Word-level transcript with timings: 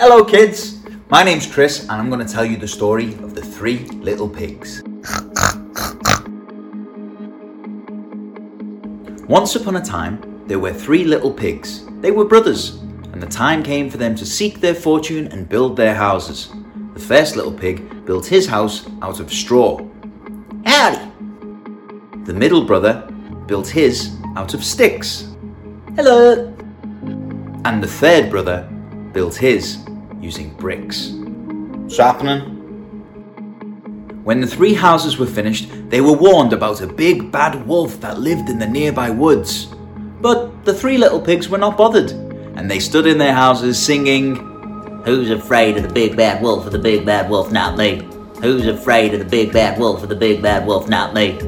Hello, 0.00 0.24
kids. 0.24 0.80
My 1.10 1.22
name's 1.22 1.46
Chris, 1.46 1.82
and 1.82 1.92
I'm 1.92 2.10
going 2.10 2.26
to 2.26 2.32
tell 2.32 2.44
you 2.44 2.56
the 2.56 2.66
story 2.66 3.14
of 3.14 3.36
the 3.36 3.40
three 3.40 3.86
little 3.86 4.28
pigs. 4.28 4.82
Once 9.28 9.54
upon 9.54 9.76
a 9.76 9.84
time, 9.84 10.42
there 10.48 10.58
were 10.58 10.72
three 10.72 11.04
little 11.04 11.32
pigs. 11.32 11.86
They 12.00 12.10
were 12.10 12.24
brothers, 12.24 12.80
and 13.12 13.22
the 13.22 13.28
time 13.28 13.62
came 13.62 13.88
for 13.88 13.96
them 13.96 14.16
to 14.16 14.26
seek 14.26 14.60
their 14.60 14.74
fortune 14.74 15.28
and 15.28 15.48
build 15.48 15.76
their 15.76 15.94
houses. 15.94 16.52
The 16.94 17.00
first 17.00 17.36
little 17.36 17.52
pig 17.52 18.04
built 18.04 18.26
his 18.26 18.48
house 18.48 18.88
out 19.02 19.20
of 19.20 19.32
straw. 19.32 19.86
Howdy! 20.66 21.12
The 22.24 22.34
middle 22.34 22.64
brother 22.64 23.08
built 23.46 23.68
his 23.68 24.16
out 24.36 24.52
of 24.52 24.64
sticks. 24.64 25.28
Hello! 25.94 26.52
And 27.64 27.80
the 27.80 27.86
third 27.86 28.30
brother 28.30 28.68
built 29.14 29.36
his 29.36 29.78
using 30.20 30.52
bricks. 30.54 31.14
Sharpening. 31.88 32.50
When 34.24 34.40
the 34.40 34.46
three 34.46 34.74
houses 34.74 35.18
were 35.18 35.26
finished, 35.26 35.68
they 35.88 36.00
were 36.00 36.12
warned 36.12 36.52
about 36.52 36.80
a 36.80 36.86
big 36.86 37.30
bad 37.30 37.66
wolf 37.66 38.00
that 38.00 38.18
lived 38.18 38.48
in 38.48 38.58
the 38.58 38.66
nearby 38.66 39.10
woods. 39.10 39.66
But 40.20 40.64
the 40.64 40.74
three 40.74 40.98
little 40.98 41.20
pigs 41.20 41.48
were 41.48 41.58
not 41.58 41.76
bothered, 41.76 42.10
and 42.10 42.70
they 42.70 42.80
stood 42.80 43.06
in 43.06 43.18
their 43.18 43.34
houses 43.34 43.80
singing, 43.80 44.36
Who's 45.04 45.30
afraid 45.30 45.76
of 45.76 45.82
the 45.82 45.92
big 45.92 46.16
bad 46.16 46.42
wolf? 46.42 46.64
Of 46.64 46.72
the 46.72 46.78
big 46.78 47.04
bad 47.04 47.28
wolf? 47.28 47.52
Not 47.52 47.76
me. 47.76 48.08
Who's 48.40 48.66
afraid 48.66 49.12
of 49.12 49.20
the 49.20 49.26
big 49.26 49.52
bad 49.52 49.78
wolf? 49.78 50.02
Of 50.02 50.08
the 50.08 50.16
big 50.16 50.40
bad 50.40 50.66
wolf? 50.66 50.88
Not 50.88 51.12
me. 51.12 51.38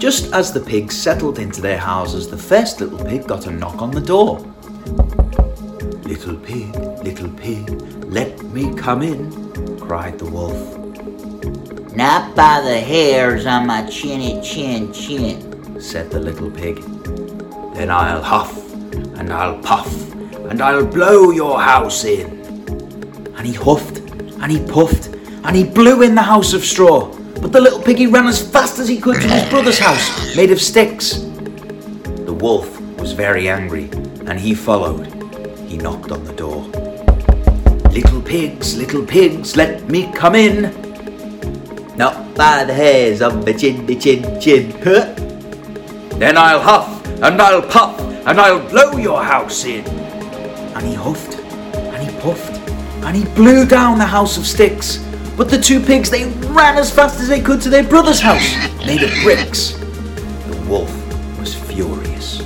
Just 0.00 0.32
as 0.32 0.52
the 0.52 0.60
pigs 0.60 1.00
settled 1.00 1.38
into 1.38 1.60
their 1.60 1.78
houses, 1.78 2.28
the 2.28 2.36
first 2.36 2.80
little 2.80 2.98
pig 2.98 3.28
got 3.28 3.46
a 3.46 3.50
knock 3.52 3.80
on 3.80 3.92
the 3.92 4.00
door. 4.00 4.44
Little 6.14 6.36
pig, 6.36 6.76
little 7.02 7.28
pig, 7.30 7.68
let 8.04 8.40
me 8.44 8.72
come 8.76 9.02
in, 9.02 9.80
cried 9.80 10.16
the 10.16 10.26
wolf. 10.26 10.56
Not 11.96 12.36
by 12.36 12.60
the 12.60 12.78
hairs 12.78 13.46
on 13.46 13.66
my 13.66 13.84
chinny 13.86 14.40
chin 14.40 14.92
chin, 14.92 15.80
said 15.80 16.12
the 16.12 16.20
little 16.20 16.52
pig. 16.52 16.76
Then 17.74 17.90
I'll 17.90 18.22
huff 18.22 18.72
and 19.18 19.32
I'll 19.32 19.58
puff 19.58 20.12
and 20.48 20.62
I'll 20.62 20.86
blow 20.86 21.32
your 21.32 21.60
house 21.60 22.04
in. 22.04 22.30
And 23.36 23.44
he 23.44 23.52
huffed 23.52 23.98
and 23.98 24.52
he 24.52 24.64
puffed 24.64 25.08
and 25.08 25.56
he 25.56 25.64
blew 25.64 26.02
in 26.02 26.14
the 26.14 26.22
house 26.22 26.52
of 26.52 26.64
straw. 26.64 27.08
But 27.42 27.50
the 27.50 27.60
little 27.60 27.82
piggy 27.82 28.06
ran 28.06 28.28
as 28.28 28.40
fast 28.40 28.78
as 28.78 28.86
he 28.86 29.00
could 29.00 29.20
to 29.20 29.28
his 29.28 29.50
brother's 29.50 29.80
house, 29.80 30.36
made 30.36 30.52
of 30.52 30.60
sticks. 30.60 31.14
The 32.24 32.36
wolf 32.40 32.80
was 33.00 33.10
very 33.10 33.48
angry 33.48 33.90
and 34.26 34.38
he 34.38 34.54
followed. 34.54 35.13
He 35.74 35.80
knocked 35.80 36.12
on 36.12 36.22
the 36.22 36.32
door. 36.34 36.62
Little 37.90 38.22
pigs, 38.22 38.76
little 38.76 39.04
pigs, 39.04 39.56
let 39.56 39.88
me 39.90 40.08
come 40.12 40.36
in. 40.36 40.70
Not 41.96 42.32
by 42.36 42.62
the 42.62 42.72
hairs 42.72 43.20
of 43.20 43.44
my 43.44 43.54
chin, 43.54 43.84
my 43.84 43.94
chin, 43.94 44.40
chin. 44.40 44.70
Huh? 44.84 45.14
Then 46.20 46.38
I'll 46.38 46.60
huff 46.60 47.04
and 47.20 47.42
I'll 47.42 47.60
puff 47.60 47.98
and 47.98 48.40
I'll 48.40 48.64
blow 48.70 48.96
your 48.98 49.20
house 49.20 49.64
in. 49.64 49.84
And 50.76 50.86
he 50.86 50.94
huffed 50.94 51.40
and 51.40 52.08
he 52.08 52.20
puffed 52.20 52.56
and 53.02 53.16
he 53.16 53.24
blew 53.34 53.66
down 53.66 53.98
the 53.98 54.06
house 54.06 54.38
of 54.38 54.46
sticks. 54.46 54.98
But 55.36 55.50
the 55.50 55.58
two 55.58 55.80
pigs, 55.80 56.08
they 56.08 56.26
ran 56.52 56.78
as 56.78 56.94
fast 56.94 57.18
as 57.18 57.26
they 57.26 57.40
could 57.40 57.60
to 57.62 57.68
their 57.68 57.82
brother's 57.82 58.20
house, 58.20 58.48
made 58.86 59.02
of 59.02 59.10
bricks. 59.24 59.72
The 59.72 60.66
wolf 60.68 60.92
was 61.40 61.52
furious. 61.52 62.44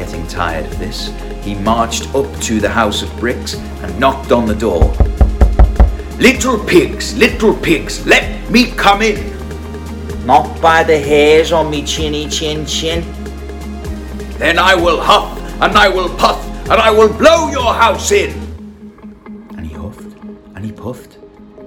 Getting 0.00 0.26
tired 0.28 0.64
of 0.64 0.78
this, 0.78 1.12
he 1.44 1.54
marched 1.56 2.14
up 2.14 2.24
to 2.40 2.58
the 2.58 2.70
house 2.70 3.02
of 3.02 3.14
bricks 3.20 3.52
and 3.82 4.00
knocked 4.00 4.32
on 4.32 4.46
the 4.46 4.54
door. 4.54 4.94
Little 6.18 6.58
pigs, 6.64 7.14
little 7.18 7.54
pigs, 7.54 8.06
let 8.06 8.50
me 8.50 8.70
come 8.70 9.02
in. 9.02 9.20
Not 10.24 10.58
by 10.62 10.84
the 10.84 10.98
hairs 10.98 11.52
on 11.52 11.70
me 11.70 11.84
chinny 11.84 12.30
chin 12.30 12.64
chin. 12.64 13.02
Then 14.38 14.58
I 14.58 14.74
will 14.74 15.02
huff 15.02 15.38
and 15.60 15.76
I 15.76 15.90
will 15.90 16.08
puff 16.16 16.42
and 16.70 16.80
I 16.80 16.90
will 16.90 17.12
blow 17.12 17.50
your 17.50 17.74
house 17.74 18.10
in. 18.10 18.30
And 19.54 19.66
he 19.66 19.74
huffed 19.74 20.16
and 20.54 20.64
he 20.64 20.72
puffed 20.72 21.18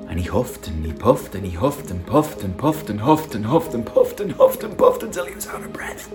and 0.08 0.20
he 0.20 0.26
huffed 0.26 0.68
and 0.70 0.84
he 0.84 0.92
puffed 0.92 1.36
and 1.36 1.46
he 1.46 1.52
huffed 1.52 1.92
and 1.92 2.04
puffed 2.08 2.42
and 2.42 2.58
puffed 2.58 2.90
and 2.90 3.00
huffed 3.00 3.36
and 3.36 3.46
huffed 3.46 3.76
and 3.76 3.86
puffed 3.86 4.20
and 4.22 4.32
huffed 4.32 4.64
and 4.64 4.76
puffed 4.76 5.04
until 5.04 5.28
he 5.28 5.36
was 5.36 5.46
out 5.46 5.62
of 5.62 5.72
breath. 5.72 6.12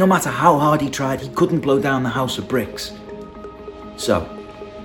No 0.00 0.06
matter 0.06 0.30
how 0.30 0.58
hard 0.58 0.80
he 0.80 0.88
tried, 0.88 1.20
he 1.20 1.28
couldn't 1.28 1.60
blow 1.60 1.78
down 1.78 2.02
the 2.02 2.08
house 2.08 2.38
of 2.38 2.48
bricks. 2.48 2.92
So, 3.98 4.26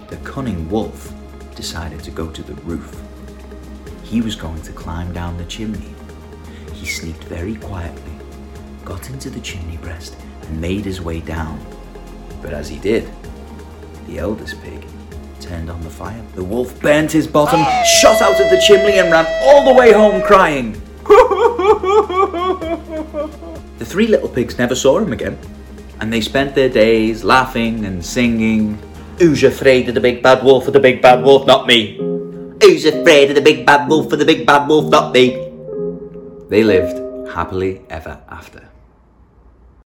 the 0.10 0.18
cunning 0.18 0.70
wolf 0.70 1.14
decided 1.56 2.02
to 2.02 2.12
go 2.12 2.30
to 2.30 2.44
the 2.44 2.56
roof. 2.64 3.02
He 4.04 4.20
was 4.20 4.36
going 4.36 4.62
to 4.64 4.74
climb 4.74 5.14
down 5.14 5.38
the 5.38 5.46
chimney. 5.46 5.96
He 6.74 6.86
sneaked 6.86 7.24
very 7.24 7.56
quietly, 7.56 8.12
got 8.84 9.10
into 9.10 9.30
the 9.30 9.40
chimney 9.40 9.78
breast, 9.78 10.18
and 10.42 10.60
made 10.60 10.84
his 10.84 11.00
way 11.00 11.22
down. 11.22 11.66
But 12.42 12.52
as 12.52 12.68
he 12.68 12.78
did, 12.78 13.10
the 14.08 14.20
eldest 14.20 14.62
pig 14.64 14.86
turned 15.40 15.70
on 15.70 15.80
the 15.80 15.90
fire. 15.90 16.22
The 16.34 16.44
wolf 16.44 16.78
burnt 16.82 17.14
his 17.14 17.26
bottom, 17.26 17.62
ah! 17.62 17.84
shot 18.02 18.22
out 18.22 18.42
of 18.42 18.50
the 18.50 18.62
chimney, 18.68 19.00
and 19.00 19.10
ran 19.10 19.26
all 19.44 19.64
the 19.64 19.80
way 19.80 19.94
home 19.94 20.22
crying. 20.24 20.74
the 23.86 23.92
three 23.92 24.08
little 24.08 24.30
pigs 24.30 24.58
never 24.58 24.74
saw 24.74 24.98
him 24.98 25.14
again, 25.14 25.38
and 26.00 26.12
they 26.12 26.22
spent 26.22 26.56
their 26.56 26.70
days 26.70 27.24
laughing 27.24 27.86
and 27.86 28.04
singing. 28.04 28.78
Who's 29.20 29.44
afraid 29.44 29.88
of 29.88 29.96
the 29.96 30.02
big 30.02 30.24
bad 30.24 30.44
wolf? 30.44 30.68
Of 30.68 30.74
the 30.74 30.80
big 30.80 31.02
bad 31.02 31.24
wolf, 31.24 31.46
not 31.46 31.68
me. 31.68 31.98
Who's 32.62 32.86
afraid 32.86 33.30
of 33.30 33.36
the 33.36 33.42
big 33.42 33.66
bad 33.66 33.88
wolf? 33.88 34.12
Of 34.12 34.20
the 34.20 34.26
big 34.26 34.46
bad 34.46 34.68
wolf, 34.68 34.90
not 34.90 35.14
me. 35.14 35.36
They 36.50 36.64
lived 36.64 36.98
happily 37.30 37.82
ever 37.90 38.20
after. 38.28 38.68